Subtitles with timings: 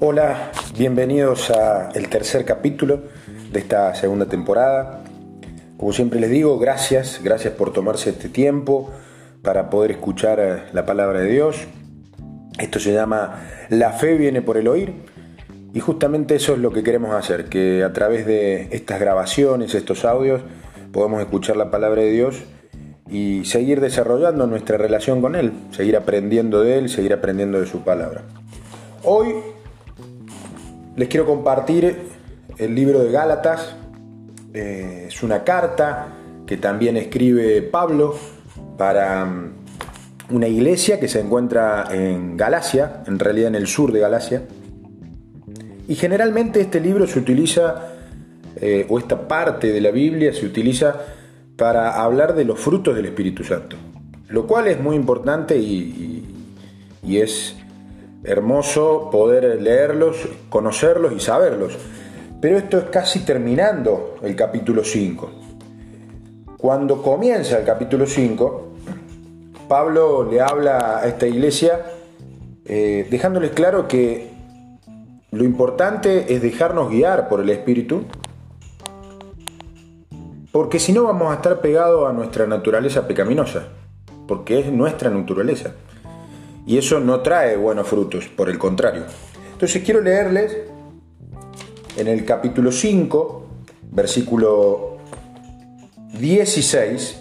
[0.00, 3.00] Hola, bienvenidos a el tercer capítulo
[3.50, 5.02] de esta segunda temporada.
[5.76, 8.92] Como siempre les digo, gracias, gracias por tomarse este tiempo
[9.42, 11.66] para poder escuchar eh, la palabra de Dios.
[12.60, 14.94] Esto se llama La fe viene por el oír
[15.74, 20.04] y justamente eso es lo que queremos hacer, que a través de estas grabaciones, estos
[20.04, 20.42] audios,
[20.92, 22.44] podamos escuchar la palabra de Dios
[23.10, 27.82] y seguir desarrollando nuestra relación con Él, seguir aprendiendo de Él, seguir aprendiendo de su
[27.82, 28.22] palabra.
[29.02, 29.34] Hoy
[30.98, 31.96] les quiero compartir
[32.58, 33.76] el libro de Gálatas,
[34.52, 36.08] eh, es una carta
[36.44, 38.16] que también escribe Pablo
[38.76, 39.52] para mm,
[40.30, 44.42] una iglesia que se encuentra en Galacia, en realidad en el sur de Galacia.
[45.86, 47.92] Y generalmente este libro se utiliza,
[48.56, 50.96] eh, o esta parte de la Biblia se utiliza
[51.56, 53.76] para hablar de los frutos del Espíritu Santo,
[54.28, 56.24] lo cual es muy importante y,
[57.08, 57.56] es
[58.24, 60.16] hermoso poder leerlos,
[60.48, 61.76] conocerlos y saberlos.
[62.40, 65.30] Pero esto es casi terminando el capítulo 5.
[66.56, 68.72] Cuando comienza el capítulo 5,
[69.68, 71.84] Pablo le habla a esta iglesia
[72.64, 74.30] eh, dejándoles claro que
[75.30, 78.04] lo importante es dejarnos guiar por el Espíritu
[80.52, 83.68] porque si no vamos a estar pegados a nuestra naturaleza pecaminosa,
[84.26, 85.74] porque es nuestra naturaleza.
[86.68, 89.04] Y eso no trae buenos frutos, por el contrario.
[89.52, 90.54] Entonces quiero leerles
[91.96, 93.46] en el capítulo 5,
[93.90, 94.98] versículo
[96.20, 97.20] 16,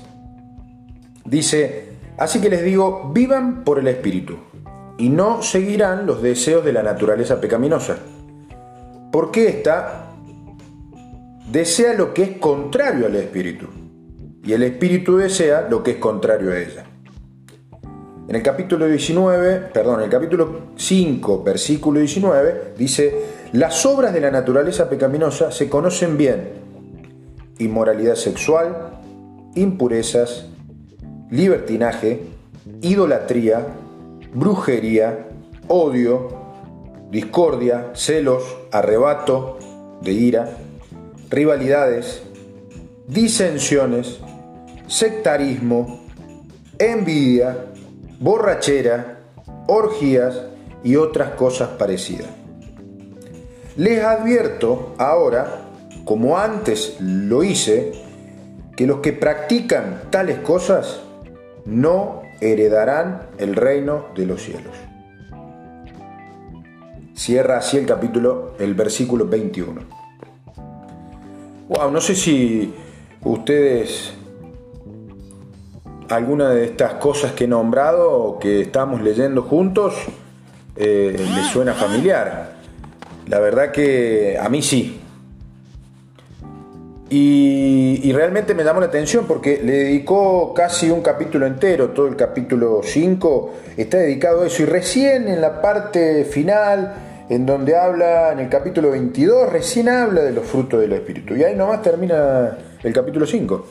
[1.24, 4.38] dice, así que les digo, vivan por el Espíritu
[4.98, 8.00] y no seguirán los deseos de la naturaleza pecaminosa,
[9.14, 10.12] porque esta
[11.50, 13.68] desea lo que es contrario al espíritu
[14.44, 16.87] y el espíritu desea lo que es contrario a ella.
[18.28, 23.22] En el capítulo 19, perdón, el capítulo 5, versículo 19, dice,
[23.54, 26.50] las obras de la naturaleza pecaminosa se conocen bien.
[27.60, 29.00] Inmoralidad sexual,
[29.56, 30.50] impurezas,
[31.32, 32.24] libertinaje,
[32.82, 33.66] idolatría,
[34.34, 35.30] brujería,
[35.70, 36.28] odio,
[37.10, 39.58] discordia, celos, arrebato
[40.02, 40.50] de ira,
[41.30, 42.24] rivalidades,
[43.08, 44.20] disensiones,
[44.88, 46.02] sectarismo,
[46.78, 47.68] envidia,
[48.20, 49.20] borrachera,
[49.68, 50.42] orgías
[50.84, 52.30] y otras cosas parecidas.
[53.76, 55.62] Les advierto ahora,
[56.04, 57.94] como antes lo hice,
[58.76, 61.02] que los que practican tales cosas
[61.66, 64.74] no heredarán el reino de los cielos.
[67.14, 69.82] Cierra así el capítulo, el versículo 21.
[71.68, 72.74] Wow, no sé si
[73.24, 74.14] ustedes
[76.10, 79.94] alguna de estas cosas que he nombrado que estamos leyendo juntos
[80.76, 82.52] eh, les suena familiar.
[83.28, 85.02] La verdad que a mí sí.
[87.10, 92.08] Y, y, realmente me llamó la atención porque le dedicó casi un capítulo entero, todo
[92.08, 94.64] el capítulo 5 está dedicado a eso.
[94.64, 96.96] Y recién en la parte final
[97.30, 101.36] en donde habla, en el capítulo 22, recién habla de los frutos del Espíritu.
[101.36, 103.66] Y ahí nomás termina el capítulo 5.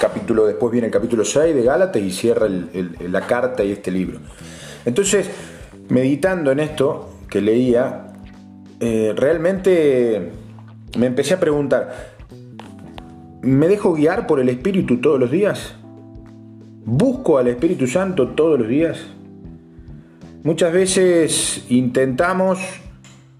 [0.00, 4.20] Capítulo, después viene el capítulo 6 de Gálatas y cierra la carta y este libro.
[4.84, 5.28] Entonces,
[5.88, 8.06] meditando en esto que leía,
[8.78, 10.30] eh, realmente
[10.96, 12.14] me empecé a preguntar,
[13.42, 15.74] ¿me dejo guiar por el Espíritu todos los días?
[16.84, 18.98] ¿Busco al Espíritu Santo todos los días?
[20.44, 22.60] Muchas veces intentamos,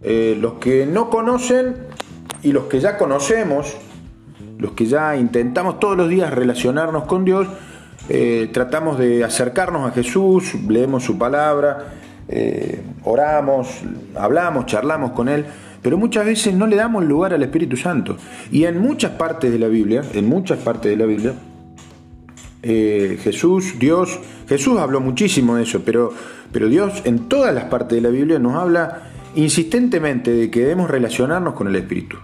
[0.02, 1.76] eh, los que no conocen
[2.42, 3.76] y los que ya conocemos,
[4.58, 7.46] los que ya intentamos todos los días relacionarnos con Dios,
[8.08, 11.94] eh, tratamos de acercarnos a Jesús, leemos su palabra,
[12.28, 13.68] eh, oramos,
[14.16, 15.44] hablamos, charlamos con Él,
[15.82, 18.16] pero muchas veces no le damos lugar al Espíritu Santo.
[18.50, 21.34] Y en muchas partes de la Biblia, en muchas partes de la Biblia,
[22.60, 24.18] Jesús, Dios,
[24.48, 26.12] Jesús habló muchísimo de eso, pero
[26.52, 29.02] pero Dios en todas las partes de la Biblia nos habla
[29.34, 32.16] insistentemente de que debemos relacionarnos con el Espíritu.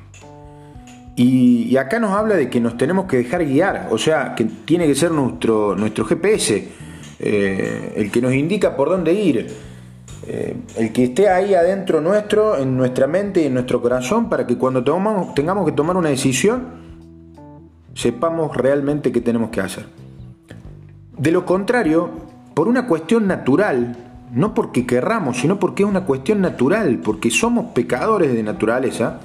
[1.16, 4.86] Y, acá nos habla de que nos tenemos que dejar guiar, o sea, que tiene
[4.86, 6.68] que ser nuestro, nuestro GPS,
[7.20, 9.46] eh, el que nos indica por dónde ir,
[10.26, 14.46] eh, el que esté ahí adentro nuestro, en nuestra mente y en nuestro corazón, para
[14.46, 14.82] que cuando
[15.34, 16.64] tengamos que tomar una decisión,
[17.94, 19.86] sepamos realmente qué tenemos que hacer.
[21.16, 22.10] De lo contrario,
[22.54, 23.96] por una cuestión natural,
[24.32, 29.20] no porque querramos, sino porque es una cuestión natural, porque somos pecadores de naturaleza,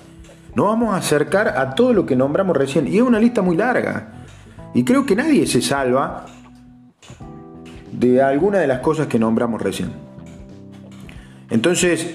[0.60, 2.86] nos vamos a acercar a todo lo que nombramos recién.
[2.86, 4.26] Y es una lista muy larga.
[4.74, 6.26] Y creo que nadie se salva
[7.94, 9.90] de alguna de las cosas que nombramos recién.
[11.50, 12.14] Entonces,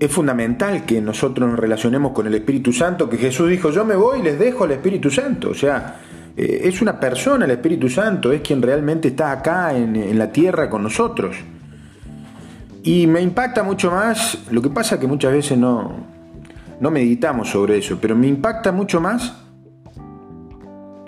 [0.00, 3.94] es fundamental que nosotros nos relacionemos con el Espíritu Santo, que Jesús dijo, yo me
[3.94, 5.50] voy y les dejo al Espíritu Santo.
[5.50, 6.00] O sea,
[6.36, 10.68] eh, es una persona el Espíritu Santo, es quien realmente está acá en, la tierra
[10.68, 11.36] con nosotros.
[12.82, 16.17] Y me impacta mucho más, lo que pasa que muchas veces no,
[16.80, 19.34] no meditamos sobre eso, pero me impacta mucho más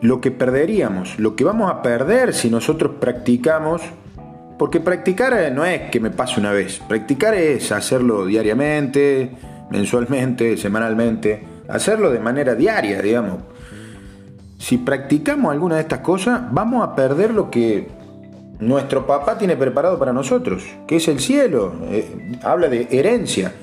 [0.01, 3.83] lo que perderíamos, lo que vamos a perder si nosotros practicamos
[4.59, 9.31] porque practicar eh, no es que me pase una vez, practicar es hacerlo diariamente,
[9.71, 13.39] mensualmente, semanalmente, hacerlo de manera diaria, digamos.
[14.59, 17.89] Si practicamos alguna de estas cosas, vamos a perder lo que
[18.59, 21.73] nuestro papá tiene preparado para nosotros, que es el cielo.
[21.85, 23.55] Eh, habla de herencia.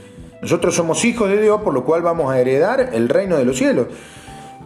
[0.42, 3.58] Nosotros somos hijos de Dios, por lo cual vamos a heredar el reino de los
[3.58, 3.88] cielos.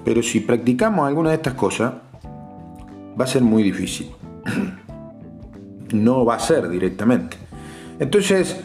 [0.03, 1.93] Pero si practicamos alguna de estas cosas,
[3.19, 4.11] va a ser muy difícil.
[5.93, 7.37] no va a ser directamente.
[7.99, 8.59] Entonces,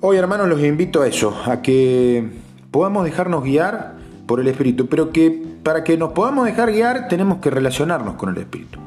[0.00, 2.28] hoy hermanos los invito a eso, a que
[2.70, 3.94] podamos dejarnos guiar
[4.26, 5.30] por el Espíritu, pero que
[5.62, 8.78] para que nos podamos dejar guiar tenemos que relacionarnos con el Espíritu.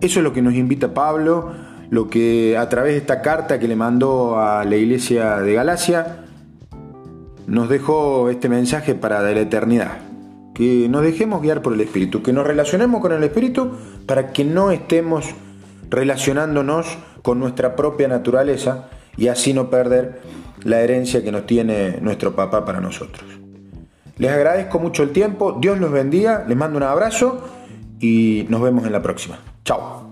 [0.00, 1.52] Eso es lo que nos invita Pablo,
[1.90, 6.23] lo que a través de esta carta que le mandó a la iglesia de Galacia,
[7.46, 9.98] nos dejó este mensaje para la eternidad.
[10.54, 13.72] Que nos dejemos guiar por el Espíritu, que nos relacionemos con el Espíritu
[14.06, 15.34] para que no estemos
[15.90, 16.86] relacionándonos
[17.22, 20.20] con nuestra propia naturaleza y así no perder
[20.62, 23.24] la herencia que nos tiene nuestro papá para nosotros.
[24.16, 27.44] Les agradezco mucho el tiempo, Dios los bendiga, les mando un abrazo
[28.00, 29.38] y nos vemos en la próxima.
[29.64, 30.08] Chao.